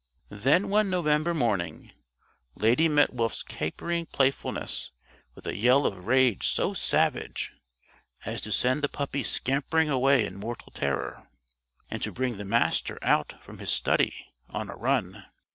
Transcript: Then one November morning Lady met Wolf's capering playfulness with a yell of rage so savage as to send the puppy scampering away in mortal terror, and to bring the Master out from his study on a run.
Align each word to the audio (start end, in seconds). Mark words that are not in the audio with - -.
Then 0.29 0.69
one 0.69 0.89
November 0.89 1.31
morning 1.31 1.91
Lady 2.55 2.87
met 2.87 3.13
Wolf's 3.13 3.43
capering 3.43 4.07
playfulness 4.07 4.89
with 5.35 5.45
a 5.45 5.55
yell 5.55 5.85
of 5.85 6.07
rage 6.07 6.47
so 6.47 6.73
savage 6.73 7.51
as 8.25 8.41
to 8.41 8.51
send 8.51 8.81
the 8.81 8.89
puppy 8.89 9.21
scampering 9.21 9.91
away 9.91 10.25
in 10.25 10.37
mortal 10.39 10.71
terror, 10.71 11.29
and 11.91 12.01
to 12.01 12.11
bring 12.11 12.37
the 12.37 12.45
Master 12.45 12.97
out 13.03 13.35
from 13.43 13.59
his 13.59 13.69
study 13.69 14.33
on 14.49 14.71
a 14.71 14.75
run. 14.75 15.23